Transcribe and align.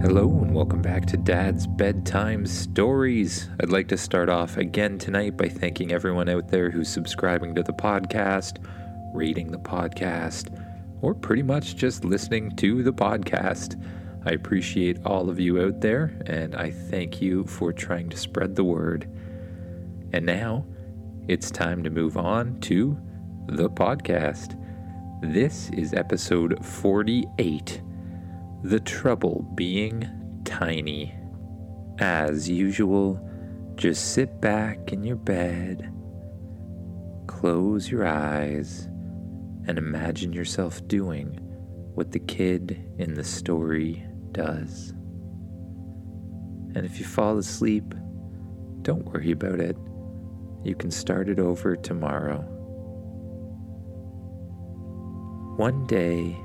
Hello, 0.00 0.28
and 0.28 0.54
welcome 0.54 0.80
back 0.80 1.06
to 1.06 1.16
Dad's 1.16 1.66
Bedtime 1.66 2.46
Stories. 2.46 3.48
I'd 3.60 3.70
like 3.70 3.88
to 3.88 3.96
start 3.96 4.28
off 4.28 4.56
again 4.56 4.96
tonight 4.96 5.36
by 5.36 5.48
thanking 5.48 5.90
everyone 5.90 6.28
out 6.28 6.46
there 6.46 6.70
who's 6.70 6.88
subscribing 6.88 7.52
to 7.56 7.64
the 7.64 7.72
podcast, 7.72 8.64
rating 9.12 9.50
the 9.50 9.58
podcast, 9.58 10.56
or 11.02 11.14
pretty 11.14 11.42
much 11.42 11.74
just 11.74 12.04
listening 12.04 12.54
to 12.56 12.84
the 12.84 12.92
podcast. 12.92 13.74
I 14.24 14.30
appreciate 14.30 15.04
all 15.04 15.28
of 15.28 15.40
you 15.40 15.60
out 15.60 15.80
there, 15.80 16.16
and 16.26 16.54
I 16.54 16.70
thank 16.70 17.20
you 17.20 17.42
for 17.46 17.72
trying 17.72 18.08
to 18.10 18.16
spread 18.16 18.54
the 18.54 18.62
word. 18.62 19.10
And 20.12 20.24
now, 20.24 20.64
it's 21.26 21.50
time 21.50 21.82
to 21.82 21.90
move 21.90 22.16
on 22.16 22.60
to 22.60 22.96
the 23.48 23.68
podcast. 23.68 24.54
This 25.22 25.70
is 25.70 25.92
episode 25.92 26.64
48 26.64 27.82
The 28.64 28.80
Trouble 28.80 29.48
Being 29.54 30.42
Tiny. 30.44 31.14
As 32.00 32.48
usual, 32.48 33.24
just 33.76 34.14
sit 34.14 34.40
back 34.40 34.92
in 34.92 35.04
your 35.04 35.14
bed, 35.14 35.92
close 37.28 37.88
your 37.88 38.04
eyes, 38.04 38.86
and 39.68 39.78
imagine 39.78 40.32
yourself 40.32 40.84
doing 40.88 41.38
what 41.94 42.10
the 42.10 42.18
kid 42.18 42.84
in 42.98 43.14
the 43.14 43.22
story 43.22 44.04
does. 44.32 44.90
And 46.74 46.78
if 46.78 46.98
you 46.98 47.04
fall 47.04 47.38
asleep, 47.38 47.94
don't 48.82 49.04
worry 49.04 49.30
about 49.30 49.60
it. 49.60 49.76
You 50.64 50.74
can 50.74 50.90
start 50.90 51.28
it 51.28 51.38
over 51.38 51.76
tomorrow. 51.76 52.40
One 55.56 55.86
day, 55.86 56.36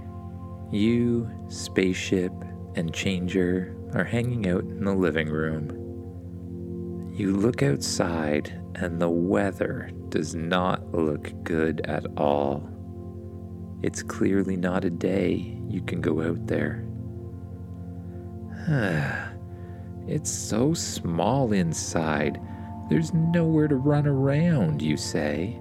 you, 0.74 1.30
Spaceship, 1.50 2.34
and 2.76 2.94
Changer 2.94 3.76
are 3.94 4.04
hanging 4.04 4.48
out 4.48 4.64
in 4.64 4.84
the 4.84 4.94
living 4.94 5.30
room. 5.30 7.12
You 7.14 7.36
look 7.38 7.62
outside, 7.62 8.60
and 8.76 9.00
the 9.00 9.10
weather 9.10 9.92
does 10.10 10.34
not 10.34 10.94
look 10.94 11.32
good 11.44 11.82
at 11.86 12.06
all. 12.18 12.68
It's 13.84 14.02
clearly 14.02 14.58
not 14.58 14.86
a 14.86 14.90
day 14.90 15.60
you 15.68 15.82
can 15.82 16.02
go 16.02 16.22
out 16.22 16.48
there. 16.48 16.86
it's 20.08 20.32
so 20.32 20.74
small 20.74 21.52
inside, 21.52 22.40
there's 22.90 23.14
nowhere 23.14 23.68
to 23.68 23.76
run 23.76 24.08
around, 24.08 24.82
you 24.82 24.98
say. 24.98 25.60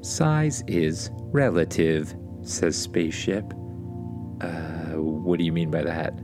Size 0.00 0.64
is 0.66 1.10
relative, 1.32 2.14
says 2.42 2.76
Spaceship. 2.76 3.52
Uh, 4.40 4.96
what 4.96 5.38
do 5.38 5.44
you 5.44 5.52
mean 5.52 5.70
by 5.70 5.82
that? 5.82 6.14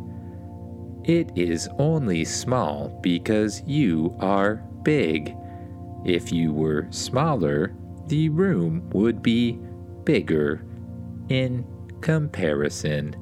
It 1.04 1.30
is 1.36 1.68
only 1.78 2.24
small 2.24 2.88
because 3.02 3.62
you 3.66 4.14
are 4.20 4.56
big. 4.82 5.34
If 6.04 6.32
you 6.32 6.52
were 6.52 6.86
smaller, 6.90 7.74
the 8.08 8.28
room 8.28 8.88
would 8.90 9.22
be 9.22 9.58
bigger 10.04 10.64
in 11.28 11.64
comparison, 12.00 13.14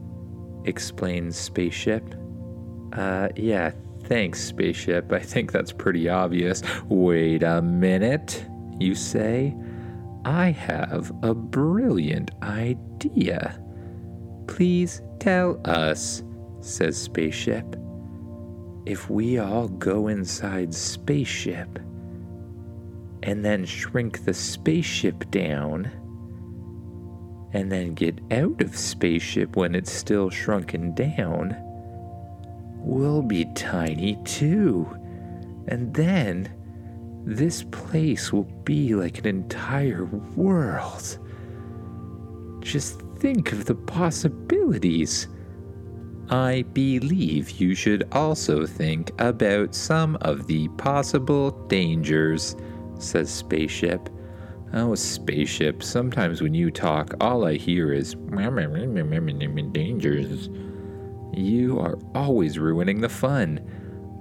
explains 0.64 1.36
Spaceship. 1.36 2.14
Uh, 2.92 3.28
yeah, 3.36 3.72
thanks, 4.04 4.42
Spaceship. 4.42 5.12
I 5.12 5.20
think 5.20 5.52
that's 5.52 5.72
pretty 5.72 6.08
obvious. 6.08 6.62
Wait 6.88 7.42
a 7.42 7.62
minute, 7.62 8.44
you 8.78 8.94
say. 8.94 9.54
I 10.26 10.50
have 10.50 11.12
a 11.22 11.32
brilliant 11.32 12.32
idea. 12.42 13.62
Please 14.48 15.00
tell 15.20 15.60
us, 15.64 16.24
says 16.60 17.00
Spaceship. 17.00 17.76
If 18.86 19.08
we 19.08 19.38
all 19.38 19.68
go 19.68 20.08
inside 20.08 20.74
Spaceship 20.74 21.78
and 23.22 23.44
then 23.44 23.64
shrink 23.64 24.24
the 24.24 24.34
spaceship 24.34 25.30
down 25.30 25.92
and 27.52 27.70
then 27.70 27.94
get 27.94 28.18
out 28.32 28.60
of 28.60 28.76
Spaceship 28.76 29.54
when 29.54 29.76
it's 29.76 29.92
still 29.92 30.28
shrunken 30.28 30.92
down, 30.96 31.56
we'll 32.78 33.22
be 33.22 33.44
tiny 33.54 34.18
too. 34.24 34.88
And 35.68 35.94
then 35.94 36.52
this 37.26 37.64
place 37.64 38.32
will 38.32 38.44
be 38.64 38.94
like 38.94 39.18
an 39.18 39.26
entire 39.26 40.04
world. 40.36 41.18
Just 42.60 43.02
think 43.18 43.50
of 43.50 43.64
the 43.64 43.74
possibilities. 43.74 45.26
I 46.30 46.62
believe 46.72 47.50
you 47.50 47.74
should 47.74 48.08
also 48.12 48.64
think 48.64 49.10
about 49.20 49.74
some 49.74 50.16
of 50.20 50.46
the 50.46 50.68
possible 50.76 51.50
dangers, 51.66 52.54
says 52.98 53.28
Spaceship. 53.28 54.08
Oh, 54.72 54.94
Spaceship, 54.94 55.82
sometimes 55.82 56.40
when 56.40 56.54
you 56.54 56.70
talk, 56.70 57.14
all 57.20 57.44
I 57.44 57.54
hear 57.54 57.92
is 57.92 58.14
dangers. 59.72 60.48
You 61.32 61.80
are 61.80 61.98
always 62.14 62.58
ruining 62.58 63.00
the 63.00 63.08
fun. 63.08 63.60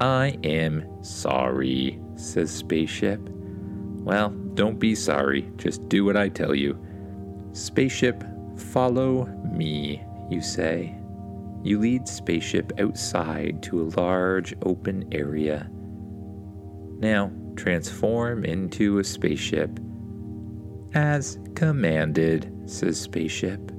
I 0.02 0.38
am 0.44 1.04
sorry, 1.04 2.00
says 2.16 2.52
Spaceship. 2.52 3.20
Well, 4.06 4.30
don't 4.54 4.80
be 4.80 4.96
sorry, 4.96 5.50
just 5.58 5.88
do 5.90 6.06
what 6.06 6.16
I 6.16 6.30
tell 6.30 6.56
you. 6.56 6.78
Spaceship, 7.52 8.24
follow 8.58 9.26
me, 9.52 10.04
you 10.30 10.42
say. 10.42 10.96
You 11.64 11.80
lead 11.80 12.08
Spaceship 12.08 12.74
outside 12.80 13.64
to 13.64 13.82
a 13.82 13.92
large 14.00 14.54
open 14.64 15.08
area. 15.12 15.70
Now, 17.00 17.32
transform 17.56 18.46
into 18.46 19.00
a 19.00 19.04
spaceship. 19.04 19.80
As 20.94 21.40
commanded, 21.56 22.52
says 22.66 23.00
Spaceship. 23.00 23.72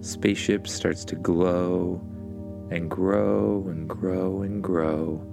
Spaceship 0.00 0.66
starts 0.66 1.04
to 1.04 1.16
glow 1.16 2.00
and 2.70 2.90
grow 2.90 3.66
and 3.68 3.88
grow 3.88 4.42
and 4.42 4.62
grow 4.62 5.31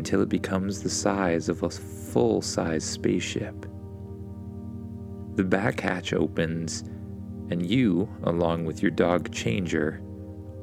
until 0.00 0.22
it 0.22 0.30
becomes 0.30 0.82
the 0.82 0.88
size 0.88 1.50
of 1.50 1.62
a 1.62 1.68
full 1.68 2.40
size 2.40 2.82
spaceship. 2.82 3.66
The 5.34 5.44
back 5.44 5.80
hatch 5.80 6.14
opens, 6.14 6.84
and 7.50 7.68
you, 7.68 8.08
along 8.22 8.64
with 8.64 8.80
your 8.80 8.92
dog 8.92 9.30
Changer, 9.30 10.00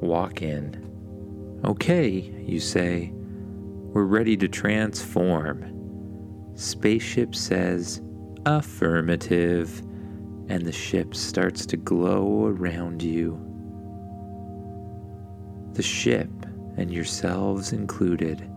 walk 0.00 0.42
in. 0.42 1.60
Okay, 1.64 2.34
you 2.44 2.58
say, 2.58 3.12
we're 3.14 4.02
ready 4.02 4.36
to 4.38 4.48
transform. 4.48 6.52
Spaceship 6.56 7.36
says, 7.36 8.02
affirmative, 8.44 9.78
and 10.48 10.66
the 10.66 10.72
ship 10.72 11.14
starts 11.14 11.64
to 11.66 11.76
glow 11.76 12.46
around 12.46 13.04
you. 13.04 13.38
The 15.74 15.82
ship, 15.84 16.28
and 16.76 16.92
yourselves 16.92 17.72
included, 17.72 18.50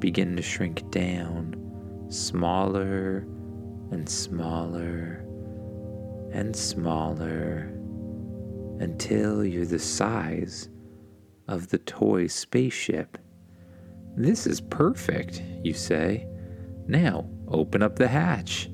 begin 0.00 0.36
to 0.36 0.42
shrink 0.42 0.90
down, 0.90 1.54
smaller 2.08 3.26
and 3.90 4.08
smaller 4.08 5.24
and 6.32 6.54
smaller, 6.54 7.72
until 8.80 9.44
you're 9.44 9.64
the 9.64 9.78
size 9.78 10.68
of 11.48 11.68
the 11.68 11.78
toy 11.78 12.26
spaceship. 12.26 13.18
This 14.16 14.46
is 14.46 14.60
perfect, 14.60 15.42
you 15.62 15.72
say. 15.72 16.26
Now, 16.86 17.28
open 17.48 17.82
up 17.82 17.96
the 17.96 18.08
hatch. 18.08 18.70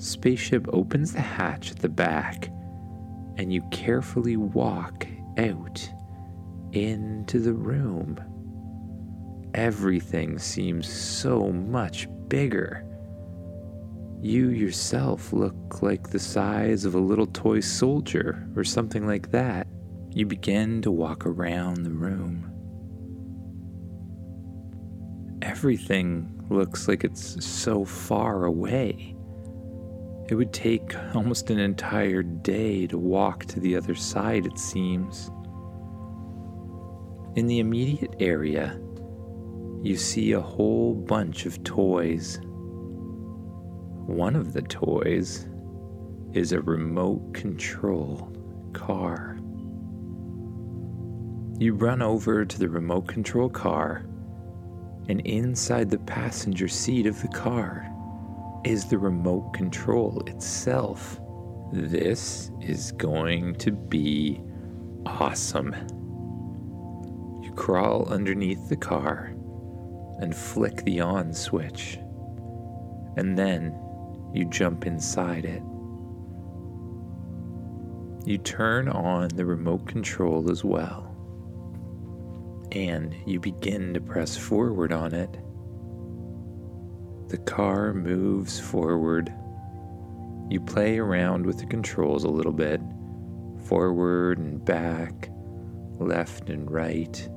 Spaceship 0.00 0.66
opens 0.72 1.12
the 1.12 1.20
hatch 1.20 1.70
at 1.70 1.78
the 1.78 1.88
back, 1.88 2.48
and 3.36 3.52
you 3.52 3.62
carefully 3.70 4.36
walk 4.36 5.06
out 5.38 5.88
into 6.72 7.38
the 7.38 7.52
room. 7.52 8.18
Everything 9.54 10.38
seems 10.38 10.90
so 10.90 11.50
much 11.52 12.08
bigger. 12.28 12.86
You 14.22 14.48
yourself 14.48 15.32
look 15.32 15.82
like 15.82 16.08
the 16.08 16.18
size 16.18 16.86
of 16.86 16.94
a 16.94 16.98
little 16.98 17.26
toy 17.26 17.60
soldier 17.60 18.48
or 18.56 18.64
something 18.64 19.06
like 19.06 19.30
that. 19.32 19.66
You 20.10 20.24
begin 20.24 20.80
to 20.82 20.90
walk 20.90 21.26
around 21.26 21.82
the 21.82 21.90
room. 21.90 22.48
Everything 25.42 26.46
looks 26.48 26.88
like 26.88 27.04
it's 27.04 27.44
so 27.44 27.84
far 27.84 28.46
away. 28.46 29.14
It 30.28 30.34
would 30.34 30.52
take 30.54 30.96
almost 31.14 31.50
an 31.50 31.58
entire 31.58 32.22
day 32.22 32.86
to 32.86 32.96
walk 32.96 33.44
to 33.46 33.60
the 33.60 33.76
other 33.76 33.94
side, 33.94 34.46
it 34.46 34.58
seems. 34.58 35.30
In 37.34 37.46
the 37.46 37.58
immediate 37.58 38.14
area, 38.20 38.80
you 39.82 39.96
see 39.96 40.30
a 40.30 40.40
whole 40.40 40.94
bunch 40.94 41.44
of 41.44 41.64
toys. 41.64 42.38
One 44.06 44.36
of 44.36 44.52
the 44.52 44.62
toys 44.62 45.48
is 46.32 46.52
a 46.52 46.60
remote 46.60 47.34
control 47.34 48.32
car. 48.72 49.38
You 51.58 51.74
run 51.74 52.00
over 52.00 52.44
to 52.44 52.58
the 52.58 52.68
remote 52.68 53.08
control 53.08 53.48
car, 53.48 54.04
and 55.08 55.20
inside 55.22 55.90
the 55.90 55.98
passenger 55.98 56.68
seat 56.68 57.06
of 57.06 57.20
the 57.20 57.28
car 57.28 57.88
is 58.64 58.84
the 58.84 58.98
remote 58.98 59.52
control 59.52 60.22
itself. 60.28 61.20
This 61.72 62.52
is 62.60 62.92
going 62.92 63.56
to 63.56 63.72
be 63.72 64.40
awesome. 65.06 65.74
You 67.42 67.52
crawl 67.54 68.08
underneath 68.08 68.68
the 68.68 68.76
car 68.76 69.34
and 70.22 70.34
flick 70.36 70.84
the 70.84 71.00
on 71.00 71.32
switch, 71.34 71.98
and 73.16 73.36
then 73.36 73.76
you 74.32 74.44
jump 74.44 74.86
inside 74.86 75.44
it. 75.44 75.62
You 78.24 78.38
turn 78.38 78.88
on 78.88 79.28
the 79.34 79.44
remote 79.44 79.88
control 79.88 80.48
as 80.48 80.62
well, 80.64 81.08
and 82.70 83.16
you 83.26 83.40
begin 83.40 83.92
to 83.94 84.00
press 84.00 84.36
forward 84.36 84.92
on 84.92 85.12
it. 85.12 85.36
The 87.28 87.38
car 87.38 87.92
moves 87.92 88.60
forward. 88.60 89.34
You 90.48 90.60
play 90.60 90.98
around 90.98 91.44
with 91.44 91.58
the 91.58 91.66
controls 91.66 92.22
a 92.22 92.28
little 92.28 92.52
bit 92.52 92.80
forward 93.64 94.38
and 94.38 94.64
back, 94.64 95.30
left 95.98 96.48
and 96.48 96.70
right. 96.70 97.28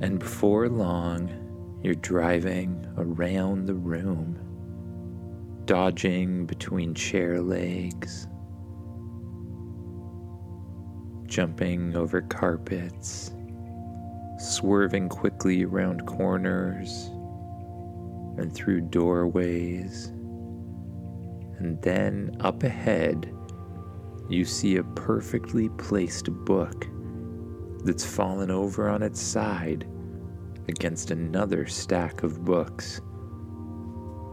And 0.00 0.18
before 0.18 0.68
long, 0.68 1.30
you're 1.82 1.94
driving 1.94 2.86
around 2.96 3.66
the 3.66 3.74
room, 3.74 4.38
dodging 5.66 6.46
between 6.46 6.94
chair 6.94 7.40
legs, 7.40 8.26
jumping 11.26 11.96
over 11.96 12.22
carpets, 12.22 13.32
swerving 14.38 15.08
quickly 15.08 15.64
around 15.64 16.06
corners 16.06 17.10
and 18.36 18.52
through 18.52 18.80
doorways. 18.80 20.06
And 21.58 21.80
then 21.82 22.36
up 22.40 22.62
ahead, 22.62 23.32
you 24.28 24.44
see 24.44 24.76
a 24.76 24.84
perfectly 24.84 25.68
placed 25.70 26.30
book 26.44 26.86
that's 27.84 28.04
fallen 28.04 28.50
over 28.50 28.88
on 28.88 29.02
its 29.02 29.20
side 29.20 29.86
against 30.68 31.10
another 31.10 31.66
stack 31.66 32.22
of 32.22 32.44
books, 32.44 33.00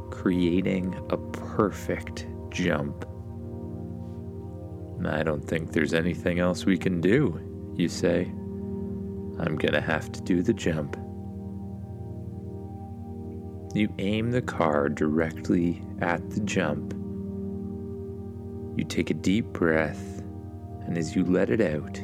creating 0.10 0.96
a 1.10 1.18
perfect 1.18 2.28
jump. 2.50 3.06
I 5.06 5.24
don't 5.24 5.44
think 5.44 5.72
there's 5.72 5.94
anything 5.94 6.40
else 6.40 6.66
we 6.66 6.78
can 6.78 7.02
do, 7.02 7.74
you 7.76 7.90
say. 7.90 8.26
I'm 9.40 9.56
gonna 9.58 9.82
have 9.82 10.12
to 10.12 10.22
do 10.22 10.44
the 10.44 10.54
jump. 10.54 10.96
You 13.74 13.94
aim 14.00 14.32
the 14.32 14.42
car 14.42 14.90
directly 14.90 15.82
at 16.02 16.30
the 16.30 16.42
jump. 16.42 16.94
You 18.78 18.86
take 18.86 19.10
a 19.10 19.16
deep 19.16 19.46
breath, 19.48 20.22
and 20.86 20.98
as 20.98 21.16
you 21.16 21.24
let 21.26 21.50
it 21.50 21.62
out, 21.62 22.00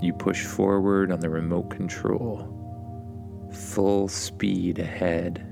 you 0.00 0.12
push 0.12 0.44
forward 0.44 1.10
on 1.10 1.20
the 1.20 1.30
remote 1.30 1.70
control. 1.70 2.54
Full 3.52 4.08
speed 4.08 4.78
ahead. 4.78 5.44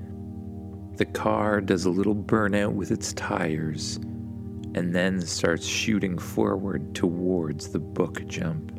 The 0.97 1.05
car 1.05 1.61
does 1.61 1.85
a 1.85 1.89
little 1.89 2.15
burnout 2.15 2.73
with 2.73 2.91
its 2.91 3.13
tires 3.13 3.99
and 4.75 4.93
then 4.93 5.21
starts 5.21 5.65
shooting 5.65 6.17
forward 6.17 6.93
towards 6.93 7.69
the 7.69 7.79
book 7.79 8.25
jump. 8.27 8.71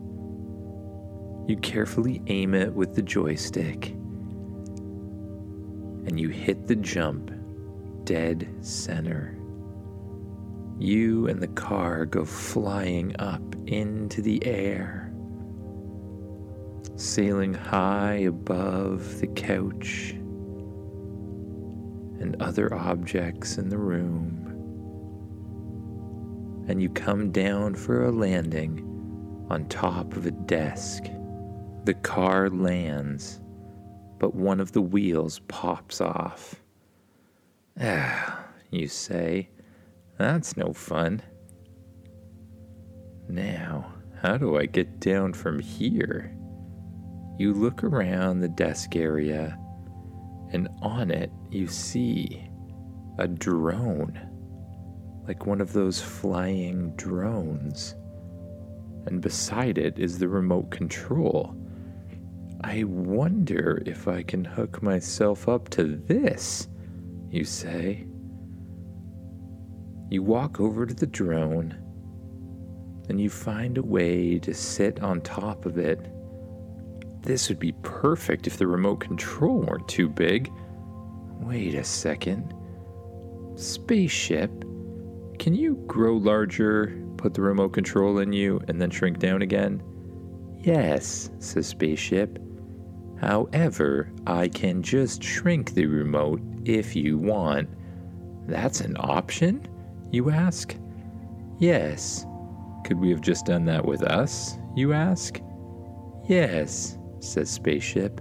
You 1.49 1.57
carefully 1.57 2.23
aim 2.27 2.55
it 2.55 2.73
with 2.73 2.95
the 2.95 3.03
joystick, 3.03 3.89
and 6.07 6.21
you 6.21 6.29
hit 6.29 6.67
the 6.67 6.77
jump 6.77 7.33
dead 8.05 8.49
center. 8.61 9.37
You 10.79 11.27
and 11.27 11.43
the 11.43 11.49
car 11.49 12.07
go 12.07 12.25
flying 12.25 13.17
up 13.19 13.43
into 13.67 14.23
the 14.23 14.45
air, 14.47 15.08
sailing 16.99 17.55
high 17.55 18.17
above 18.17 19.21
the 19.21 19.27
couch 19.29 20.11
and 22.21 22.37
other 22.41 22.75
objects 22.75 23.57
in 23.59 23.69
the 23.69 23.79
room 23.79 24.49
and 26.69 26.83
you 26.83 26.91
come 26.91 27.33
down 27.33 27.75
for 27.75 28.05
a 28.05 28.13
landing 28.13 28.85
on 29.49 29.67
top 29.69 30.15
of 30.15 30.27
a 30.27 30.31
desk. 30.31 31.05
The 31.85 31.95
car 31.95 32.51
lands, 32.51 33.41
but 34.19 34.35
one 34.35 34.61
of 34.61 34.73
the 34.73 34.83
wheels 34.83 35.41
pops 35.49 36.03
off. 36.03 36.57
Ah, 37.81 38.45
you 38.71 38.87
say, 38.87 39.49
that's 40.19 40.59
no 40.59 40.75
fun. 40.75 41.23
Now, 43.29 43.91
how 44.21 44.37
do 44.37 44.59
I 44.59 44.67
get 44.67 45.01
down 45.01 45.33
from 45.33 45.61
here? 45.61 46.37
You 47.39 47.55
look 47.55 47.85
around 47.85 48.41
the 48.41 48.49
desk 48.49 48.97
area, 48.97 49.59
and 50.53 50.69
on 50.83 51.11
it 51.11 51.31
you 51.51 51.67
see 51.67 52.49
a 53.19 53.29
drone 53.29 54.21
like 55.29 55.45
one 55.45 55.61
of 55.61 55.75
those 55.75 56.01
flying 56.01 56.91
drones. 56.97 57.95
And 59.07 59.21
beside 59.21 59.77
it 59.77 59.99
is 59.99 60.19
the 60.19 60.27
remote 60.27 60.71
control. 60.71 61.55
I 62.65 62.85
wonder 62.85 63.83
if 63.85 64.09
I 64.09 64.23
can 64.23 64.43
hook 64.43 64.83
myself 64.83 65.47
up 65.47 65.69
to 65.71 65.85
this, 66.07 66.67
you 67.31 67.45
say. 67.45 68.07
You 70.11 70.23
walk 70.23 70.61
over 70.61 70.87
to 70.87 70.95
the 70.95 71.07
drone 71.07 71.77
and 73.11 73.21
you 73.21 73.29
find 73.29 73.77
a 73.77 73.83
way 73.83 74.39
to 74.39 74.55
sit 74.55 75.03
on 75.03 75.21
top 75.21 75.67
of 75.67 75.77
it. 75.77 76.11
This 77.23 77.49
would 77.49 77.59
be 77.59 77.73
perfect 77.83 78.47
if 78.47 78.57
the 78.57 78.67
remote 78.67 79.01
control 79.01 79.61
weren't 79.61 79.89
too 79.89 80.09
big. 80.09 80.51
Wait 81.41 81.75
a 81.75 81.85
second. 81.85 82.55
Spaceship? 83.57 84.51
Can 85.39 85.55
you 85.55 85.77
grow 85.87 86.17
larger, 86.17 87.01
put 87.17 87.35
the 87.35 87.43
remote 87.43 87.71
control 87.71 88.19
in 88.19 88.33
you, 88.33 88.61
and 88.69 88.81
then 88.81 88.91
shrink 88.91 89.19
down 89.19 89.43
again? 89.43 89.83
Yes, 90.59 91.31
says 91.39 91.67
Spaceship. 91.67 92.39
However, 93.21 94.13
I 94.27 94.49
can 94.49 94.83
just 94.83 95.23
shrink 95.23 95.75
the 95.75 95.87
remote 95.87 96.41
if 96.65 96.95
you 96.95 97.19
want. 97.19 97.69
That's 98.47 98.81
an 98.81 98.97
option? 98.99 99.67
You 100.11 100.31
ask? 100.31 100.77
Yes. 101.59 102.27
Could 102.85 102.99
we 102.99 103.11
have 103.11 103.21
just 103.21 103.47
done 103.47 103.65
that 103.67 103.85
with 103.85 104.03
us? 104.03 104.59
You 104.75 104.93
ask? 104.93 105.41
Yes, 106.29 106.98
says 107.21 107.51
Spaceship. 107.51 108.21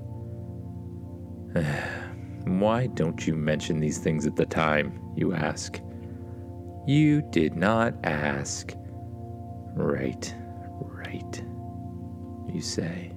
Why 2.46 2.88
don't 2.88 3.28
you 3.28 3.36
mention 3.36 3.80
these 3.80 3.98
things 3.98 4.26
at 4.26 4.36
the 4.36 4.46
time? 4.46 5.02
You 5.16 5.34
ask. 5.34 5.80
You 6.88 7.22
did 7.32 7.56
not 7.56 7.94
ask. 8.06 8.74
Right, 9.76 10.34
right, 10.80 11.44
you 12.48 12.62
say. 12.62 13.12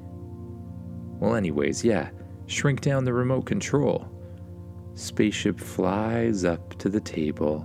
Well, 1.20 1.36
anyways, 1.36 1.84
yeah, 1.84 2.10
shrink 2.46 2.80
down 2.80 3.04
the 3.04 3.12
remote 3.12 3.46
control. 3.46 4.08
Spaceship 4.94 5.60
flies 5.60 6.44
up 6.44 6.76
to 6.78 6.88
the 6.88 7.00
table. 7.00 7.64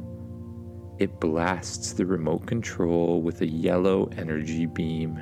It 0.99 1.19
blasts 1.19 1.93
the 1.93 2.05
remote 2.05 2.45
control 2.45 3.21
with 3.21 3.41
a 3.41 3.47
yellow 3.47 4.09
energy 4.17 4.65
beam, 4.65 5.21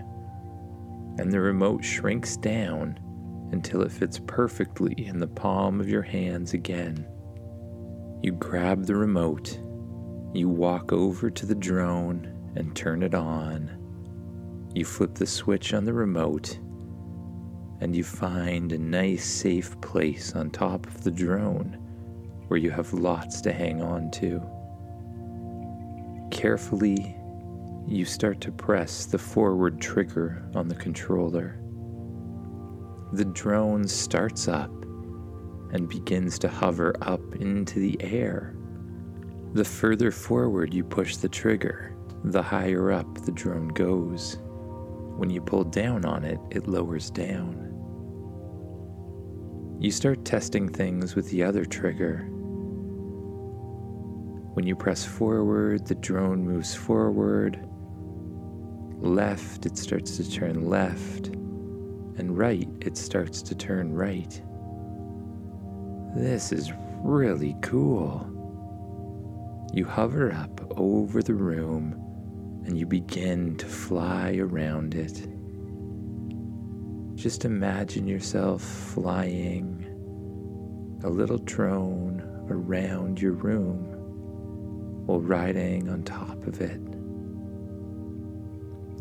and 1.17 1.31
the 1.31 1.39
remote 1.39 1.83
shrinks 1.83 2.37
down 2.37 2.99
until 3.51 3.81
it 3.81 3.91
fits 3.91 4.19
perfectly 4.25 4.93
in 4.97 5.19
the 5.19 5.27
palm 5.27 5.79
of 5.79 5.89
your 5.89 6.01
hands 6.01 6.53
again. 6.53 7.07
You 8.21 8.31
grab 8.31 8.85
the 8.85 8.95
remote 8.95 9.59
you 10.33 10.49
walk 10.49 10.91
over 10.91 11.29
to 11.29 11.45
the 11.45 11.53
drone 11.53 12.53
and 12.55 12.75
turn 12.75 13.03
it 13.03 13.13
on. 13.13 13.69
You 14.73 14.83
flip 14.83 15.13
the 15.13 15.27
switch 15.27 15.75
on 15.75 15.85
the 15.85 15.93
remote 15.93 16.57
and 17.81 17.95
you 17.95 18.03
find 18.03 18.71
a 18.71 18.77
nice 18.79 19.25
safe 19.25 19.79
place 19.81 20.33
on 20.35 20.49
top 20.49 20.87
of 20.87 21.03
the 21.03 21.11
drone 21.11 21.77
where 22.47 22.59
you 22.59 22.71
have 22.71 22.93
lots 22.93 23.41
to 23.41 23.51
hang 23.51 23.83
on 23.83 24.09
to. 24.11 24.41
Carefully, 26.31 27.15
you 27.87 28.05
start 28.05 28.41
to 28.41 28.51
press 28.51 29.05
the 29.05 29.17
forward 29.17 29.79
trigger 29.79 30.49
on 30.55 30.67
the 30.67 30.75
controller. 30.75 31.59
The 33.13 33.25
drone 33.25 33.87
starts 33.87 34.47
up 34.47 34.71
and 35.71 35.89
begins 35.89 36.39
to 36.39 36.47
hover 36.47 36.93
up 37.01 37.35
into 37.35 37.79
the 37.79 37.97
air 38.01 38.55
the 39.53 39.63
further 39.63 40.09
forward 40.09 40.73
you 40.73 40.83
push 40.83 41.15
the 41.15 41.29
trigger, 41.29 41.95
the 42.23 42.41
higher 42.41 42.91
up 42.91 43.19
the 43.23 43.31
drone 43.31 43.67
goes. 43.67 44.39
When 45.15 45.29
you 45.29 45.41
pull 45.41 45.63
down 45.63 46.05
on 46.05 46.23
it, 46.23 46.39
it 46.49 46.67
lowers 46.67 47.11
down. 47.11 47.69
You 49.79 49.91
start 49.91 50.25
testing 50.25 50.67
things 50.69 51.15
with 51.15 51.29
the 51.29 51.43
other 51.43 51.65
trigger. 51.65 52.25
When 54.55 54.65
you 54.65 54.75
press 54.75 55.05
forward, 55.05 55.85
the 55.85 55.95
drone 55.95 56.43
moves 56.43 56.73
forward. 56.73 57.63
Left, 59.03 59.65
it 59.65 59.77
starts 59.77 60.15
to 60.15 60.31
turn 60.31 60.69
left. 60.69 61.27
And 61.27 62.37
right, 62.37 62.69
it 62.79 62.95
starts 62.95 63.41
to 63.41 63.53
turn 63.53 63.93
right. 63.93 64.41
This 66.15 66.53
is 66.53 66.71
really 67.01 67.57
cool. 67.61 68.25
You 69.73 69.83
hover 69.83 70.31
up 70.31 70.65
over 70.77 71.21
the 71.21 71.33
room 71.33 71.99
and 72.65 72.77
you 72.77 72.85
begin 72.85 73.57
to 73.57 73.65
fly 73.65 74.37
around 74.37 74.95
it. 74.95 75.27
Just 77.15 77.43
imagine 77.43 78.07
yourself 78.07 78.61
flying 78.61 79.85
a 81.03 81.09
little 81.09 81.39
drone 81.39 82.21
around 82.49 83.21
your 83.21 83.33
room 83.33 83.83
while 85.05 85.19
riding 85.19 85.89
on 85.89 86.03
top 86.03 86.47
of 86.47 86.61
it. 86.61 86.92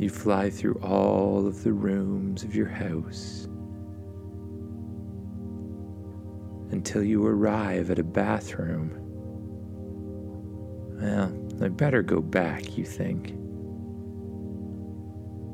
You 0.02 0.10
fly 0.10 0.50
through 0.50 0.80
all 0.82 1.46
of 1.46 1.62
the 1.62 1.72
rooms 1.72 2.42
of 2.42 2.56
your 2.56 2.66
house 2.66 3.46
until 6.72 7.04
you 7.04 7.24
arrive 7.24 7.88
at 7.88 8.00
a 8.00 8.02
bathroom. 8.02 8.98
Well, 11.00 11.32
I 11.64 11.68
better 11.68 12.02
go 12.02 12.20
back, 12.20 12.76
you 12.76 12.84
think. 12.84 13.36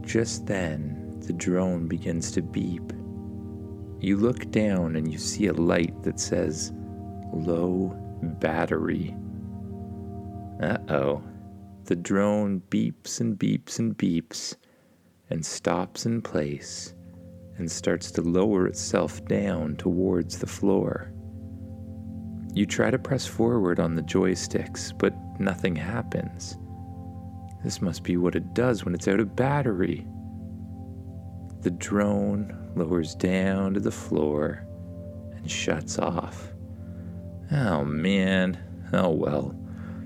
Just 0.06 0.46
then, 0.46 1.20
the 1.26 1.34
drone 1.34 1.86
begins 1.86 2.30
to 2.30 2.40
beep. 2.40 2.90
You 4.00 4.16
look 4.16 4.50
down 4.50 4.96
and 4.96 5.12
you 5.12 5.18
see 5.18 5.48
a 5.48 5.52
light 5.52 6.02
that 6.04 6.18
says 6.18 6.72
low 7.34 7.94
battery. 8.40 9.14
Uh 10.62 10.78
oh. 10.88 11.22
The 11.88 11.96
drone 11.96 12.60
beeps 12.68 13.18
and 13.18 13.38
beeps 13.38 13.78
and 13.78 13.96
beeps 13.96 14.56
and 15.30 15.42
stops 15.42 16.04
in 16.04 16.20
place 16.20 16.92
and 17.56 17.70
starts 17.70 18.10
to 18.10 18.20
lower 18.20 18.66
itself 18.66 19.24
down 19.24 19.74
towards 19.76 20.38
the 20.38 20.46
floor. 20.46 21.10
You 22.52 22.66
try 22.66 22.90
to 22.90 22.98
press 22.98 23.26
forward 23.26 23.80
on 23.80 23.94
the 23.94 24.02
joysticks, 24.02 24.92
but 24.98 25.14
nothing 25.40 25.74
happens. 25.74 26.58
This 27.64 27.80
must 27.80 28.04
be 28.04 28.18
what 28.18 28.36
it 28.36 28.52
does 28.52 28.84
when 28.84 28.94
it's 28.94 29.08
out 29.08 29.20
of 29.20 29.34
battery. 29.34 30.06
The 31.62 31.70
drone 31.70 32.70
lowers 32.76 33.14
down 33.14 33.72
to 33.72 33.80
the 33.80 33.90
floor 33.90 34.62
and 35.34 35.50
shuts 35.50 35.98
off. 35.98 36.52
Oh 37.50 37.82
man, 37.82 38.58
oh 38.92 39.08
well. 39.08 39.58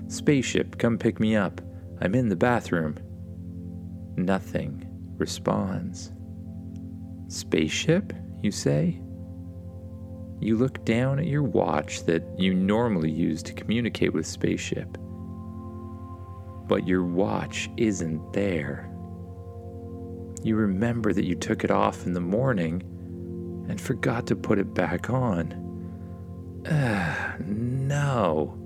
Spaceship, 0.07 0.77
come 0.77 0.97
pick 0.97 1.19
me 1.19 1.35
up. 1.35 1.59
I'm 2.03 2.15
in 2.15 2.27
the 2.27 2.35
bathroom. 2.35 2.97
Nothing 4.17 4.85
responds. 5.17 6.11
Spaceship, 7.29 8.11
you 8.41 8.51
say? 8.51 9.01
You 10.41 10.57
look 10.57 10.83
down 10.83 11.17
at 11.17 11.27
your 11.27 11.43
watch 11.43 12.05
that 12.05 12.21
you 12.37 12.53
normally 12.53 13.09
use 13.09 13.41
to 13.43 13.53
communicate 13.53 14.13
with 14.13 14.27
Spaceship. 14.27 14.97
But 16.67 16.85
your 16.85 17.05
watch 17.05 17.69
isn't 17.77 18.33
there. 18.33 18.89
You 20.43 20.57
remember 20.57 21.13
that 21.13 21.23
you 21.23 21.35
took 21.35 21.63
it 21.63 21.71
off 21.71 22.05
in 22.05 22.11
the 22.11 22.19
morning 22.19 22.83
and 23.69 23.79
forgot 23.79 24.27
to 24.27 24.35
put 24.35 24.59
it 24.59 24.73
back 24.73 25.09
on. 25.09 26.63
Ah, 26.69 27.35
no. 27.47 28.59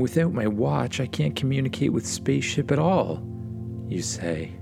Without 0.00 0.32
my 0.32 0.46
watch, 0.46 0.98
I 0.98 1.06
can't 1.06 1.36
communicate 1.36 1.92
with 1.92 2.06
Spaceship 2.06 2.72
at 2.72 2.78
all, 2.78 3.22
you 3.86 4.00
say. 4.00 4.52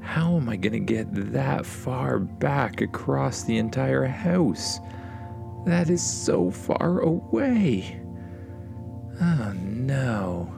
How 0.00 0.36
am 0.36 0.48
I 0.48 0.56
going 0.56 0.72
to 0.72 0.80
get 0.80 1.06
that 1.32 1.64
far 1.64 2.18
back 2.18 2.80
across 2.80 3.44
the 3.44 3.58
entire 3.58 4.06
house? 4.06 4.80
That 5.66 5.88
is 5.88 6.02
so 6.02 6.50
far 6.50 7.00
away. 7.00 8.00
Oh 9.20 9.52
no. 9.54 10.52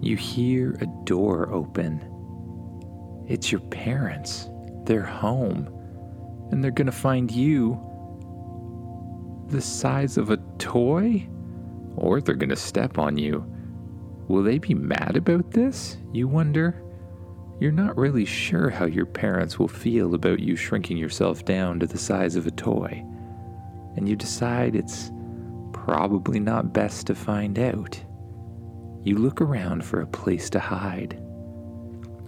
You 0.00 0.16
hear 0.16 0.78
a 0.80 0.86
door 1.04 1.52
open. 1.52 2.04
It's 3.26 3.50
your 3.50 3.62
parents. 3.62 4.48
They're 4.84 5.02
home. 5.02 5.68
And 6.52 6.62
they're 6.62 6.70
going 6.70 6.86
to 6.86 6.92
find 6.92 7.28
you 7.30 7.84
the 9.48 9.60
size 9.60 10.16
of 10.16 10.30
a 10.30 10.36
toy? 10.58 11.26
Or 11.98 12.20
they're 12.20 12.34
going 12.34 12.48
to 12.50 12.56
step 12.56 12.98
on 12.98 13.18
you. 13.18 13.44
Will 14.28 14.42
they 14.42 14.58
be 14.58 14.74
mad 14.74 15.16
about 15.16 15.50
this? 15.50 15.96
You 16.12 16.28
wonder? 16.28 16.82
You're 17.60 17.72
not 17.72 17.96
really 17.96 18.24
sure 18.24 18.70
how 18.70 18.86
your 18.86 19.06
parents 19.06 19.58
will 19.58 19.68
feel 19.68 20.14
about 20.14 20.38
you 20.38 20.54
shrinking 20.54 20.96
yourself 20.96 21.44
down 21.44 21.80
to 21.80 21.86
the 21.86 21.98
size 21.98 22.36
of 22.36 22.46
a 22.46 22.52
toy, 22.52 23.04
and 23.96 24.08
you 24.08 24.14
decide 24.14 24.76
it's 24.76 25.10
probably 25.72 26.38
not 26.38 26.72
best 26.72 27.08
to 27.08 27.14
find 27.14 27.58
out. 27.58 28.00
You 29.02 29.16
look 29.16 29.40
around 29.40 29.84
for 29.84 30.00
a 30.00 30.06
place 30.06 30.50
to 30.50 30.60
hide. 30.60 31.20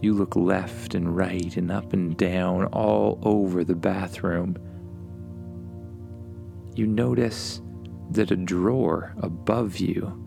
You 0.01 0.15
look 0.15 0.35
left 0.35 0.95
and 0.95 1.15
right 1.15 1.57
and 1.57 1.71
up 1.71 1.93
and 1.93 2.17
down 2.17 2.65
all 2.67 3.21
over 3.23 3.63
the 3.63 3.75
bathroom. 3.75 4.57
You 6.75 6.87
notice 6.87 7.61
that 8.11 8.31
a 8.31 8.37
drawer 8.37 9.15
above 9.23 9.79
you, 9.79 10.25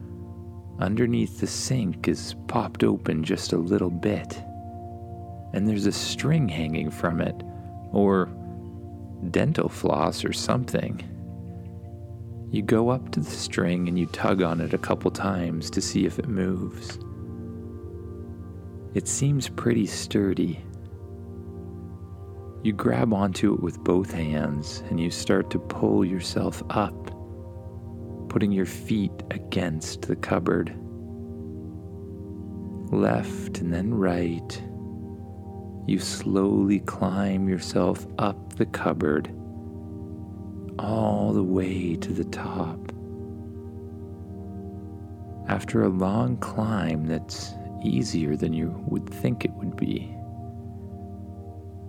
underneath 0.79 1.39
the 1.39 1.47
sink, 1.47 2.07
is 2.07 2.35
popped 2.47 2.83
open 2.83 3.23
just 3.23 3.53
a 3.53 3.57
little 3.57 3.91
bit 3.91 4.41
and 5.53 5.67
there's 5.67 5.85
a 5.85 5.91
string 5.91 6.49
hanging 6.49 6.89
from 6.89 7.21
it, 7.21 7.43
or 7.91 8.25
dental 9.29 9.69
floss 9.69 10.25
or 10.25 10.33
something. 10.33 11.01
You 12.51 12.63
go 12.63 12.89
up 12.89 13.11
to 13.11 13.19
the 13.19 13.31
string 13.31 13.87
and 13.87 13.97
you 13.97 14.07
tug 14.07 14.41
on 14.41 14.61
it 14.61 14.73
a 14.73 14.79
couple 14.79 15.11
times 15.11 15.69
to 15.71 15.81
see 15.81 16.05
if 16.05 16.19
it 16.19 16.27
moves. 16.27 16.99
It 18.95 19.07
seems 19.07 19.47
pretty 19.49 19.85
sturdy. 19.85 20.63
You 22.63 22.73
grab 22.73 23.13
onto 23.13 23.53
it 23.53 23.61
with 23.61 23.83
both 23.83 24.11
hands 24.11 24.83
and 24.89 24.99
you 24.99 25.11
start 25.11 25.49
to 25.51 25.59
pull 25.59 26.03
yourself 26.03 26.63
up, 26.69 27.11
putting 28.33 28.51
your 28.51 28.65
feet 28.65 29.11
against 29.29 30.01
the 30.07 30.15
cupboard. 30.15 30.75
Left 32.91 33.59
and 33.59 33.71
then 33.71 33.93
right 33.93 34.59
you 35.85 35.99
slowly 35.99 36.79
climb 36.79 37.47
yourself 37.47 38.07
up 38.17 38.55
the 38.55 38.65
cupboard 38.65 39.27
all 40.79 41.31
the 41.31 41.43
way 41.43 41.95
to 41.97 42.11
the 42.11 42.23
top. 42.23 42.91
After 45.47 45.83
a 45.83 45.89
long 45.89 46.37
climb 46.37 47.05
that's 47.05 47.53
easier 47.83 48.35
than 48.35 48.51
you 48.51 48.73
would 48.87 49.07
think 49.07 49.45
it 49.45 49.51
would 49.51 49.77
be, 49.77 50.11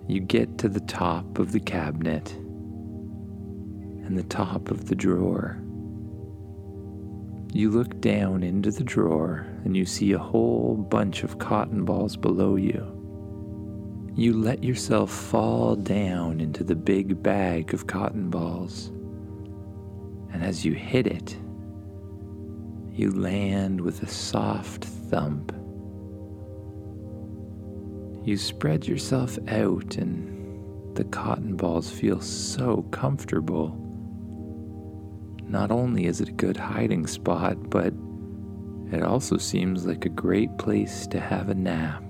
you 0.08 0.20
get 0.20 0.58
to 0.58 0.68
the 0.68 0.80
top 0.80 1.38
of 1.38 1.52
the 1.52 1.60
cabinet 1.60 2.32
and 4.04 4.18
the 4.18 4.24
top 4.24 4.70
of 4.70 4.88
the 4.88 4.94
drawer. 4.94 5.63
You 7.54 7.70
look 7.70 7.98
down 8.00 8.42
into 8.42 8.70
the 8.70 8.84
drawer 8.84 9.46
and 9.64 9.74
you 9.74 9.86
see 9.86 10.12
a 10.12 10.18
whole 10.18 10.76
bunch 10.76 11.22
of 11.22 11.38
cotton 11.38 11.86
balls 11.86 12.16
below 12.16 12.56
you 12.56 12.94
you 14.16 14.32
let 14.32 14.62
yourself 14.62 15.10
fall 15.10 15.74
down 15.74 16.40
into 16.40 16.62
the 16.62 16.76
big 16.76 17.20
bag 17.20 17.74
of 17.74 17.88
cotton 17.88 18.30
balls. 18.30 18.88
And 20.32 20.44
as 20.44 20.64
you 20.64 20.72
hit 20.72 21.08
it, 21.08 21.36
you 22.92 23.10
land 23.10 23.80
with 23.80 24.04
a 24.04 24.08
soft 24.08 24.84
thump. 24.84 25.52
You 28.24 28.36
spread 28.36 28.86
yourself 28.86 29.36
out, 29.48 29.96
and 29.96 30.96
the 30.96 31.04
cotton 31.04 31.56
balls 31.56 31.90
feel 31.90 32.20
so 32.20 32.82
comfortable. 32.92 33.76
Not 35.54 35.70
only 35.70 36.06
is 36.06 36.20
it 36.20 36.30
a 36.30 36.32
good 36.32 36.56
hiding 36.56 37.06
spot, 37.06 37.70
but 37.70 37.94
it 38.90 39.04
also 39.04 39.36
seems 39.36 39.86
like 39.86 40.04
a 40.04 40.08
great 40.08 40.58
place 40.58 41.06
to 41.06 41.20
have 41.20 41.48
a 41.48 41.54
nap. 41.54 42.02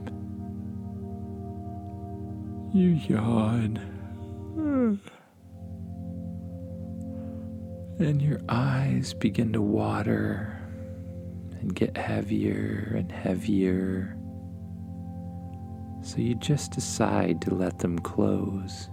You 2.73 2.99
yawn. 3.07 3.77
And 7.99 8.23
your 8.23 8.41
eyes 8.49 9.13
begin 9.13 9.53
to 9.53 9.61
water 9.61 10.59
and 11.61 11.75
get 11.75 11.99
heavier 11.99 12.95
and 12.97 13.13
heavier. 13.13 14.17
So 16.01 16.17
you 16.17 16.35
just 16.37 16.73
decide 16.73 17.43
to 17.43 17.55
let 17.55 17.81
them 17.81 17.99
close. 17.99 18.89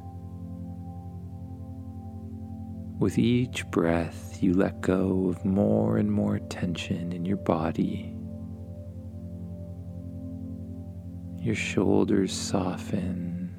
With 3.02 3.18
each 3.18 3.66
breath, 3.72 4.44
you 4.44 4.54
let 4.54 4.80
go 4.80 5.26
of 5.28 5.44
more 5.44 5.98
and 5.98 6.12
more 6.12 6.38
tension 6.38 7.12
in 7.12 7.26
your 7.26 7.38
body. 7.38 8.16
Your 11.40 11.56
shoulders 11.56 12.32
soften, 12.32 13.56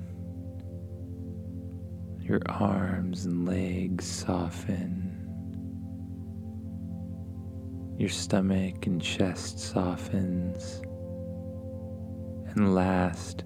your 2.20 2.40
arms 2.49 3.26
and 3.26 3.44
legs 3.44 4.04
soften, 4.06 5.11
your 7.99 8.11
stomach 8.11 8.87
and 8.87 9.02
chest 9.02 9.58
softens, 9.58 10.80
and 12.54 12.76
last, 12.76 13.42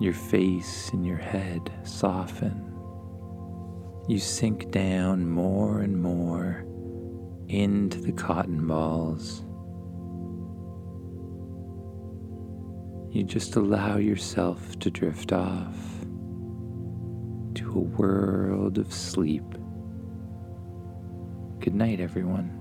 your 0.00 0.14
face 0.14 0.90
and 0.92 1.04
your 1.04 1.16
head 1.16 1.72
soften. 1.82 2.77
You 4.08 4.18
sink 4.18 4.70
down 4.70 5.28
more 5.28 5.80
and 5.80 6.00
more 6.00 6.64
into 7.48 8.00
the 8.00 8.12
cotton 8.12 8.66
balls. 8.66 9.42
You 13.14 13.22
just 13.22 13.56
allow 13.56 13.98
yourself 13.98 14.78
to 14.78 14.90
drift 14.90 15.34
off 15.34 15.76
to 17.56 17.70
a 17.70 17.80
world 17.80 18.78
of 18.78 18.94
sleep. 18.94 19.44
Good 21.60 21.74
night, 21.74 22.00
everyone. 22.00 22.57